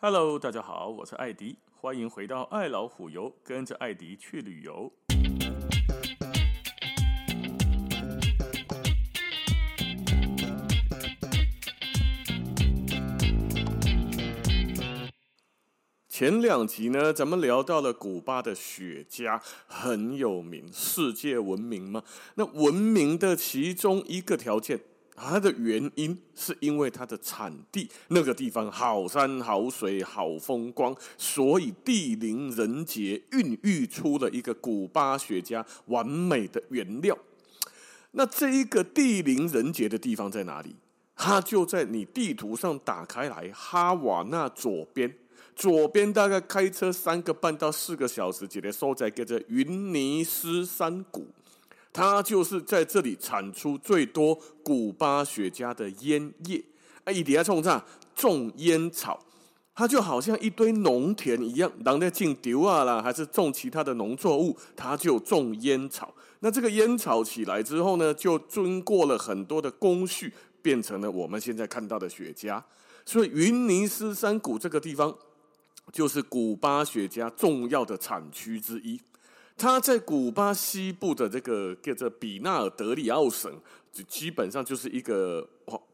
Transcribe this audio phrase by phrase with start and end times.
[0.00, 4.92] Hello，大家好，我是艾迪，欢迎回到爱老虎游，跟着艾迪去旅游。
[16.08, 22.04] 前两集呢，咱们聊到了古巴的雪茄很有名，世界闻名嘛。
[22.36, 24.78] 那闻名的其中一个条件。
[25.20, 37.18] 它的原因是因为它的产地那个地方好山好水好风光，所以地灵人杰，孕育出了一个古巴雪茄完美的原料。
[38.12, 40.76] 那这一个地灵人杰的地方在哪里？
[41.14, 45.12] 它就在你地图上打开来，哈瓦那左边，
[45.56, 51.26] 左边大概开车三个半到四个小时，这个所在叫做云尼斯山谷。
[51.98, 56.64] 它就是在这里产出最多古巴雪茄的烟叶
[57.02, 57.84] 啊，以底下冲啥
[58.14, 59.18] 种烟草，
[59.74, 66.14] 它就好像一堆农田一样，人在种稻啊啦，还是种其他的农作物，它就种烟草。
[66.38, 70.32] 那这个烟草起来之后呢，就经过了很多的工序，
[70.62, 72.62] 变成了我们现在看到的雪茄。
[73.04, 75.12] 所以云尼斯山谷这个地方，
[75.92, 79.00] 就是古巴雪茄重要的产区之一。
[79.58, 83.52] 它在古巴西部的这个叫做比纳尔德里奥省，
[83.92, 85.46] 就基本上就是一个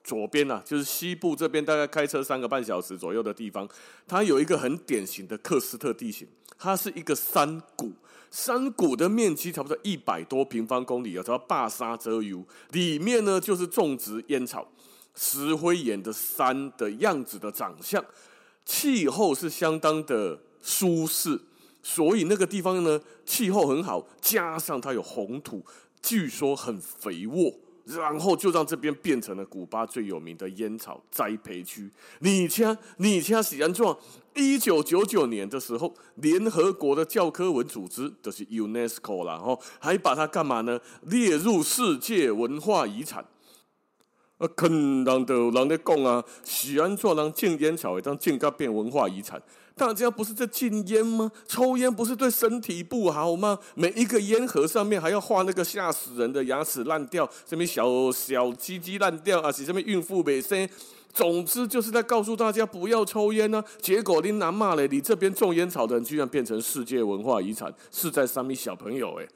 [0.04, 3.66] 左边啊，就是西部这边大概开车三个半小时左右的地方。
[4.06, 7.90] 它有一个很典型的克斯特地形，它是一个山谷，
[8.30, 14.70] 山谷的面积差不多一百多平方公里啊，叫巴沙泽尤，里面呢就是种植烟草，
[15.14, 18.04] 石灰岩的山的样子的长相，
[18.66, 21.40] 气候是相当的舒适。
[21.86, 25.62] 所以那个地方呢，气候很好，加上它有红土，
[26.00, 27.54] 据说很肥沃，
[27.84, 31.91] 然后就让这边变成了古巴最有名的烟草栽培区。
[32.20, 33.94] 你家，你家喜安状，
[34.34, 40.80] 一九九九年的时候，联合国的教科文组织就是 UNESCO 啦，吼，还把它干嘛呢？
[41.02, 43.22] 列入世界文化遗产。
[44.38, 49.41] 啊，可能的人在讲啊，喜安状让禁烟草，会当禁到变文化遗产。
[49.76, 51.30] 大家不是在禁烟吗？
[51.48, 53.58] 抽烟不是对身体不好吗？
[53.74, 60.68] 每一个烟盒上面还要画那个吓死人的牙齿烂掉，什么小小鸡鸡烂掉啊，是什么孕妇没生。
[61.12, 63.64] 总之就是在告诉大家不要抽烟呢、啊。
[63.80, 69.28] 结果你拿骂嘞，你这边种烟草的人居然变成世界文化遗产，是在上面小朋友诶。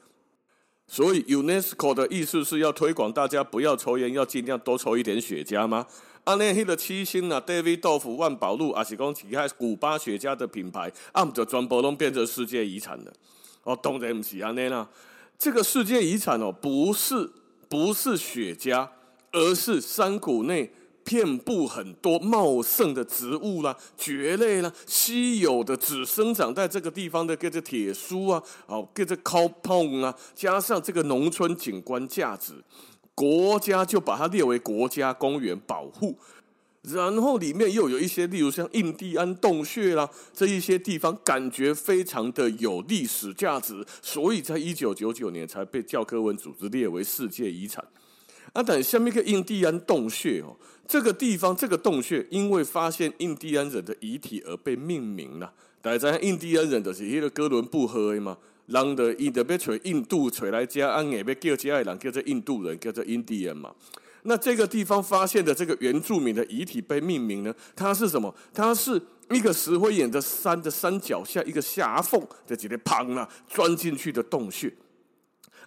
[0.87, 5.85] 所以 UNESCO 的意思是要推广大家不要抽烟，要尽量多抽一点雪茄吗？
[6.29, 13.11] 阿那黑的七星啊，David 豆腐、万宝路啊，是讲其他古巴雪茄的品牌，啊，就全部都变成世界遗产了。
[13.63, 14.87] 哦，当然不是阿那啦，
[15.39, 17.27] 这个世界遗产哦，不是
[17.67, 18.87] 不是雪茄，
[19.31, 20.71] 而是山谷内
[21.03, 32.53] 遍布很多茂盛的植物啦、蕨类啦、稀有的只生长在这个地方的叫做铁树啊，哦，叫做 cowpong 啊，加上这个农村景观价值。
[33.19, 36.17] 国家就把它列为国家公园保护，
[36.83, 47.85] 然后里面又有一些，例如像印第安洞穴啦，这一些地方感觉非常的有历史价值，所以在一九九九年才被教科文组织列为世界遗产。
[48.53, 50.55] 啊，等下面一个印第安洞穴哦，
[50.87, 55.51] 这个地方这个洞穴因为发现印第安人的遗体而被命名了。
[55.81, 58.37] 大家知印第安人就是那个哥伦布河的嘛。
[58.69, 63.73] 人的印的要找印度找来家，安也要叫家的人叫做印度人，叫做印第安嘛。
[64.23, 67.55] 那这个地方发现的这个原住民的遗体被命名呢？
[67.75, 68.33] 它是什么？
[68.53, 74.71] 它是一个石灰岩的山的山脚下一个狭缝的几个旁啊，钻进去的洞穴。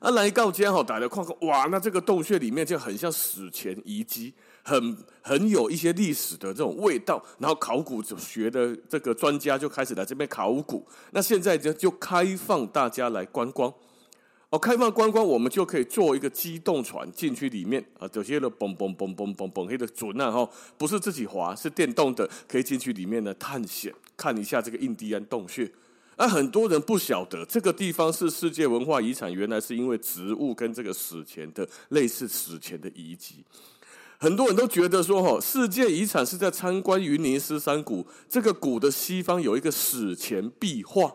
[0.00, 4.34] 啊，来到家好，大家看看，哇，那这个洞穴里面就很像史前遗迹。
[4.62, 10.86] 很很有一些历史的这种味道，然后考古学的这个专家就开始来这边考古。
[11.10, 13.72] 那现在就就开放大家来观光
[14.50, 25.70] 哦，开放观光，我们就可以坐一个机动船进去里面啊，有些的嘣嘣嘣嘣嘣嘣，黑的准啊哈，不是自己滑，是电动的，可以进去里面呢探险，看一下这个印第安洞穴。
[26.16, 33.42] 啊，很多人不晓得这个地方是世界文化遗产，原来是因为植物跟这个史前的类似史前的遗迹。
[34.22, 38.06] 很多人都觉得说，哈，世界遗产是在参观云尼斯山谷。
[38.28, 41.12] 这个谷的西方有一个史前壁画，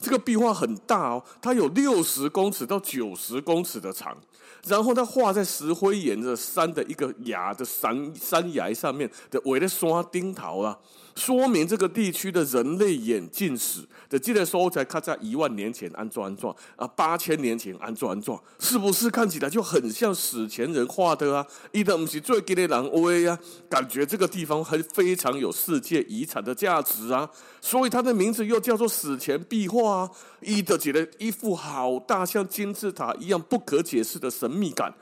[0.00, 4.18] 这个壁画很大哦，它有六十公尺到九十公尺的长，
[4.66, 10.76] 然后它画在石灰岩的山的一个崖的山山崖上面的围的山顶头啊。
[11.20, 21.46] 说明这个地区的人类演进史的这个时才看在一万年前安装安装啊，八千年前安装安装，是不是看起来就很像史前人画的啊？
[21.72, 23.38] 伊的不是最给的人威啊，
[23.68, 27.28] 感觉这个地方还非常有世界遗产的价值啊，
[27.60, 30.10] 所以它的名字又叫做史前壁画啊。
[30.40, 34.94] 伊的觉得一副好大像金字塔一样不可解释的神秘感。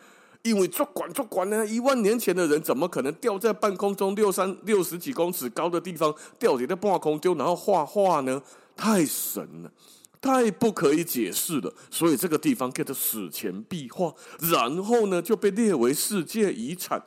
[0.43, 8.43] 因为做管做管呢，一万年前的人怎么可能吊在半空中六三六十几公尺高的地方吊在半空中，然后画画呢？
[8.76, 9.73] 太神了，
[10.20, 11.75] 太不可以解释了。
[11.90, 17.02] 所以这个地方叫做史前壁画，然后呢就被列为世界遗产。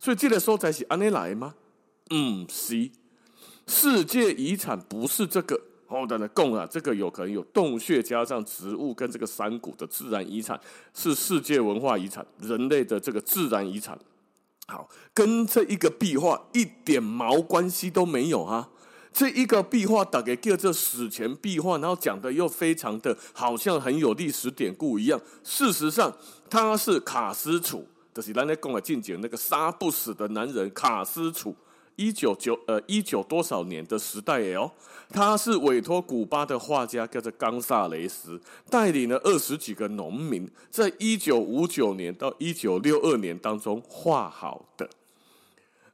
[0.00, 1.54] 所以这个时候才是安尼来吗？
[2.10, 2.90] 嗯，是，
[3.66, 5.60] 世界遗产不是这个。
[5.86, 10.58] 好的呢，共啊，这个有可能有洞穴加上植物跟这个山谷的自然遗产，
[10.94, 13.98] 是世界文化遗产，人类的这个自然遗产。
[14.66, 18.70] 好，跟这一个壁画一点毛关系都没有啊！
[19.12, 25.20] 这一个壁画大概叫做史前壁画，然后讲的又非常的好像很有历史典故一样。
[25.44, 26.12] 事实上，
[26.48, 31.54] 他是卡斯楚，就是咱在讲的近景那个杀不死的男人卡斯楚。
[31.96, 34.70] 一九九呃一九多少年的时代哦，
[35.10, 44.88] 他是委托古巴的画家叫做冈萨雷斯，带领了二十几个农民，在一九五九年到一九六二年当中画好的。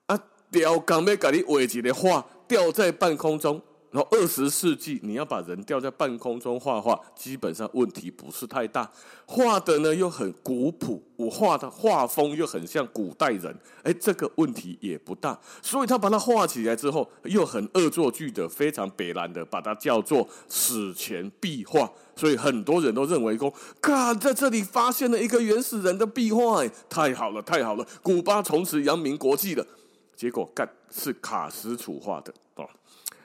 [0.06, 0.19] 啊，
[0.50, 3.61] 吊钢要给你画一个画，吊在半空中。
[3.90, 8.88] 然后二十世纪，你要把人吊在半空中画画，基本上问题不是太大。
[9.26, 13.52] 画的呢又很古朴，我画的画风又很像古代人，
[13.82, 15.37] 哎，这个问题也不大。
[15.60, 21.90] 所以他把它画起来之后，又很恶作剧的，非常北烂的，把它叫做史前壁画。
[22.14, 29.66] 所以很多人都认为说，看在这里发现了一个原始人的壁画，哎，太好了，太好了，古巴从此扬名国际了。
[30.14, 32.69] 结果干是卡斯楚画的哦。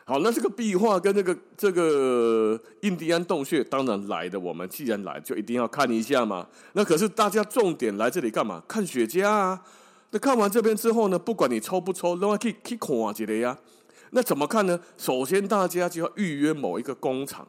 [0.08, 4.40] 好，那这个壁画跟这个这个印第安洞穴，当然来的。
[4.40, 6.48] 我们既然来，就一定要看一下嘛。
[6.74, 8.62] 那可是大家重点来这里干嘛？
[8.68, 9.60] 看雪茄啊。
[10.12, 13.58] 那看完这边之后呢，不管你抽不抽，都要去去看一下呀。
[14.12, 14.80] 那怎么看呢？
[14.96, 17.48] 首先，大家就要预约某一个工厂。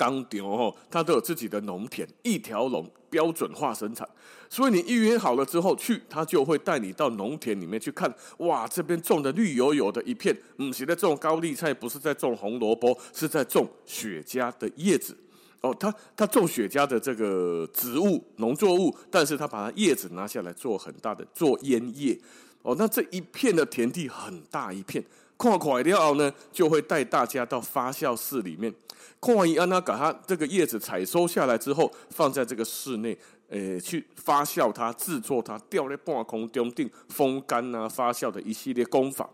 [0.00, 4.08] 当地哦，他都有自己的农田，一条龙标准化生产。
[4.48, 8.10] 所以你预约好了之后去，他就会带你到农田里面去看。
[8.38, 15.14] 哇，这边种的绿油油的一片，嗯，现在种高丽菜，不是在种红萝卜，是在种雪茄的叶子。
[15.60, 22.18] 哦，他他种雪茄的这个植物农作物，但是他把它叶子拿下来做很大的做烟叶。
[22.62, 25.04] 哦，那这一片的田地很大一片。
[25.38, 28.72] 看快掉呢，就会带大家到发酵室里面。
[29.20, 33.16] 看完以后呢，把它这个叶子采收下来之后，放在这个室内，
[33.48, 39.28] 呃，去发酵它、制作它，吊在半空中定风干啊、发酵的一系列工法。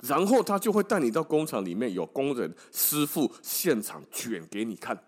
[0.00, 4.98] 然后他就会带你到工厂里面，有工人师傅现场卷给你看。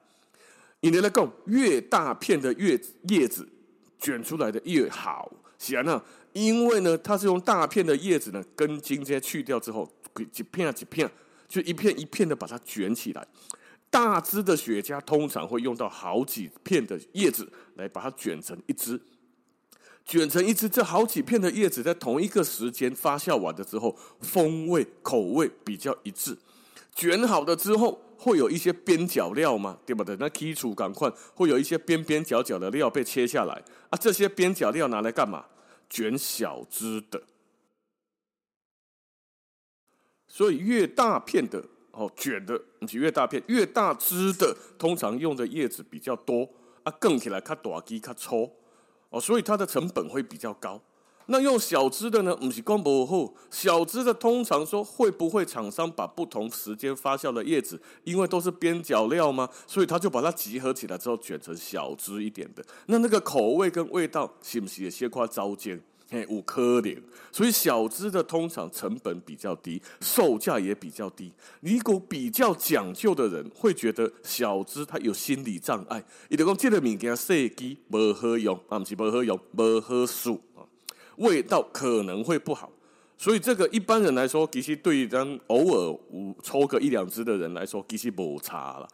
[0.81, 2.79] 以前来讲，越大片的叶
[3.09, 3.49] 叶子
[3.99, 5.31] 卷出来的越好。
[5.59, 6.03] 显然，
[6.33, 9.91] 因为呢，它是用大片的叶子呢，根茎这些去掉之后。
[10.31, 11.11] 几片啊几片，
[11.49, 13.27] 就一片一片的把它卷起来。
[13.91, 19.01] 大支的雪茄通常会用到好几片的叶子来把它卷成一支，
[20.05, 20.69] 卷成一支。
[20.69, 26.39] 这好几片的叶子在同一个时间发酵完了之后，风味口味比较一致。
[26.95, 30.17] 卷好的之后，会有一些边角料嘛，对不对？
[30.19, 33.97] 那基础赶快会有一些边边角角的料被切下来啊。
[33.97, 35.45] 这些边角料拿来干嘛？
[35.89, 37.23] 卷小枝的。
[40.27, 46.49] 所以越大片的哦，卷的，你越大片越大枝的，通常用的叶子比较多
[46.83, 48.51] 啊，更起来它大枝它粗
[49.11, 50.83] 哦，所以它的成本会比较高。
[51.27, 59.49] 那用小枝的呢，不是光不好，小枝的通常说会不会厂商把不同时间发酵的叶子，因为都是边角料吗？
[59.67, 65.81] 所以他就把它集合起来之后卷成小枝一点的，那那个口味跟味道是不是也先夸糟践？
[66.11, 67.03] 嘿，五颗脸，
[67.33, 71.33] 所以小支的通常成本比较低，售价也比较低。
[71.61, 80.39] 如果比较讲究的人会觉得小支它有心理障碍，伊就讲这个物件设计不好用，啊不是不好用，不好数，
[81.17, 82.71] 味道可能会不好。
[83.17, 85.99] 所以这个一般人来说，其实对于咱偶尔
[86.43, 88.89] 抽个一两支的人来说，其实不差了。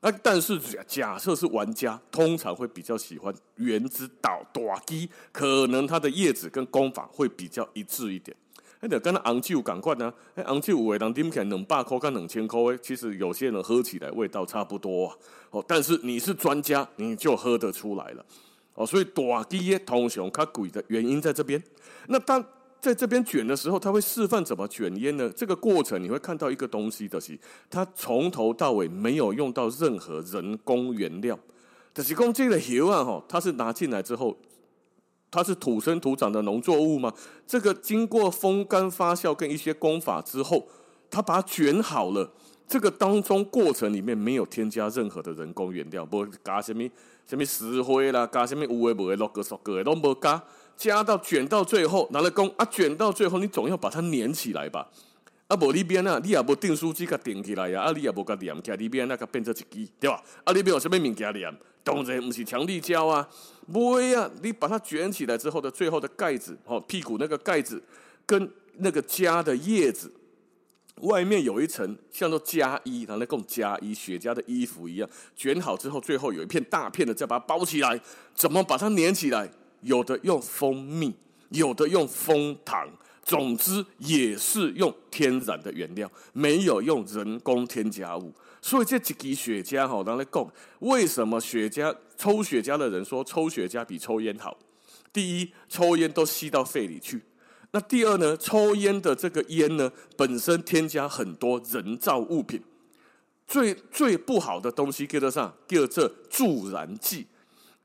[0.00, 8.34] 啊，但是假设是玩家，通常会比较喜欢原子岛大鸡，可能它的叶子跟工法会比较一致一点。
[8.80, 15.16] 哎，得跟那红酒赶快呢，哎，红酒有的人啉起来两百块跟两千块，其实有些人喝起来味道差不多啊。
[15.50, 18.24] 哦，但是你是专家，你就喝得出来了。
[18.74, 21.62] 哦，所以大枝通常较贵的原因在这边。
[22.08, 22.44] 那当
[22.80, 25.30] 在这边卷的时候，他会示范怎么卷烟呢？
[25.36, 31.38] 这个过程你会看到一个东西的是，他从头到尾没有用到任何人工原料。
[31.92, 34.34] 就是讲这个油啊，哈，它是拿进来之后，
[35.30, 37.12] 它是土生土长的农作物吗？
[37.46, 40.68] 这个经过风干发酵跟一些工法之后，
[41.10, 42.32] 它把它卷好了。
[42.70, 46.88] 这个当中过程里面没有添加任何的人工原料，不加什么
[47.26, 50.40] 什么石灰啦，加什么无为不为六个六个都没加，
[50.76, 54.88] 加到卷到最后拿来工啊，卷到最后你总要把它粘起来吧？
[55.48, 57.82] 啊，无里边啊，你也无订书机给顶起来呀？
[57.82, 60.22] 啊，你也无给粘起来，里边那个变成一支，对吧？
[60.44, 61.52] 啊，里边有什么物件粘？
[61.82, 63.28] 当然不是强力胶啊，
[63.72, 67.82] 不会啊，你把它卷起来之后的最后的盖子，哦，屁股那个盖子
[68.24, 70.08] 跟那个夹的叶子。
[71.00, 78.00] 外面有一层像做夹衣，拿来供夹衣雪茄的衣服一样，卷好之后，最后有一片大片的，再把它包起来。
[78.34, 79.50] 怎么把它粘起来？
[79.82, 81.14] 有的用蜂蜜，
[81.50, 82.86] 有的用蜂糖，
[83.22, 88.32] 总之也是用天然的原料，没有用人工添加物。
[88.60, 90.46] 所以这几支雪茄哈，拿来供
[90.80, 94.58] 为什么雪茄抽雪茄的人说抽雪茄比抽烟好？
[95.12, 97.22] 第一，抽烟都吸到肺里去。
[97.72, 98.36] 那第二呢？
[98.36, 102.60] 抽烟的这个烟呢，本身添加很多人造物品，
[103.46, 105.54] 最最不好的东西叫做啥？
[105.68, 107.26] 叫做助燃剂。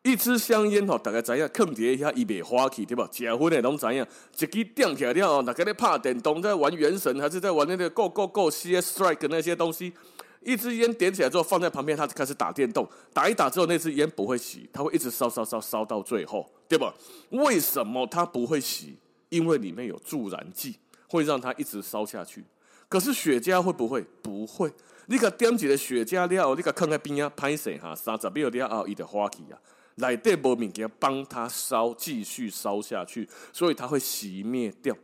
[0.02, 3.08] 一支香烟吼，大家知影，坑底一下一别花去，对吧？
[3.12, 4.06] 结婚的拢知影，
[4.38, 9.94] 一支点起来了，大家在拍电动，在玩原神，还是在玩那个 Go Go Go CS Strike 那些东西。
[10.42, 16.94] 一支烟点起来之后，放在旁边，它就开始打电动，打一打之后，那支烟不会熄，它会一直烧烧烧烧到最后，对吧？
[17.32, 18.94] 为什么它不会熄？
[19.36, 20.78] 因为里面有助燃剂，
[21.10, 22.44] 会让它一直烧下去。
[22.88, 24.06] 可是雪茄会不会？
[24.22, 24.72] 不会。
[25.08, 29.60] 你个点起的雪茄了，你个放在边啊，拍死哈，三十秒了后，伊就花去啊。
[29.96, 34.96] 内底无物件帮它烧，继续烧下去，所以它会熄灭掉。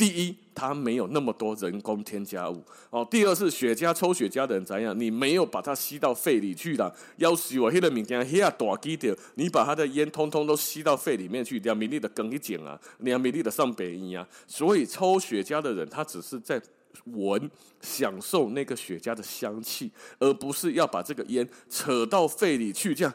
[0.00, 3.06] 第一，它没有那么多人工添加物哦。
[3.10, 4.98] 第二是雪茄抽雪茄的人怎样？
[4.98, 6.90] 你没有把它吸到肺里去了。
[7.18, 14.26] 要是我黑的物件，黑啊大几条，你把它的烟通通都吸到肺里面去，两米粒的更一剪啊，两米粒的上北一啊。
[14.46, 16.58] 所以抽雪茄的人，他只是在
[17.04, 17.50] 闻、
[17.82, 23.12] 享受那个雪茄的香气，而不是要把这个烟扯到肺里去，这样。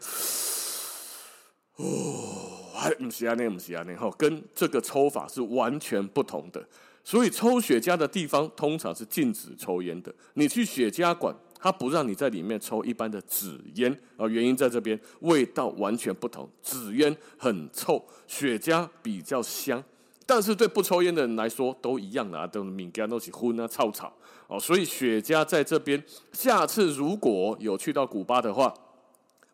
[1.77, 2.54] 哦。
[2.75, 6.63] 还不是安内，不是安内，哈，跟这个抽法是完全不同的。
[7.03, 10.13] 所以抽雪茄的地方通常是禁止抽烟的。
[10.33, 16.49] 你去雪茄馆，他不让你在里面抽一般的纸烟啊，原因在这边，味道完全不同。
[16.63, 19.83] 纸烟很臭，雪茄比较香。
[20.25, 24.11] 但是对不抽烟的人来说都一样的啊，都敏感都是荤啊、臭草
[24.47, 24.59] 哦。
[24.59, 26.03] 所以雪茄在这边，
[26.33, 28.73] 下次如果有去到古巴的话，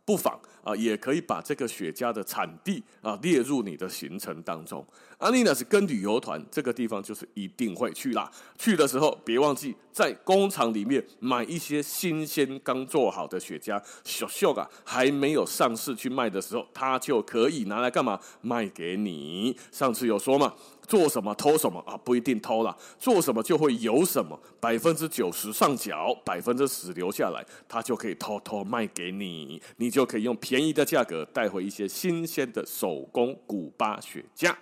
[0.06, 4.86] 不妨啊，也可以把这个雪茄的产地啊列入你的行程当中。
[5.18, 8.32] 阿丽娜是跟旅游团，这个地方就是一定会去啦。
[8.58, 18.20] 去的时候别忘记在工厂里面买一些新鲜刚做好的雪茄，小秀啊还没有上市去卖的时候，它就可以拿来干嘛？
[18.42, 19.56] 卖给你。
[19.72, 20.54] 上次有说嘛。
[20.92, 21.96] 做什么偷什么啊？
[22.04, 24.38] 不一定偷了，做什么就会有什么。
[24.60, 34.54] 百分之九十上缴，百分之十留下来，他就可以偷偷卖给你，你就可以用便宜的价格带回一些新鲜的手工古巴雪茄。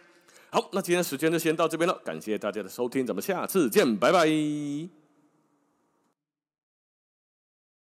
[0.52, 4.99] 好，那今天时间就先到这边了，感谢大家的收听，咱们下次见，拜拜。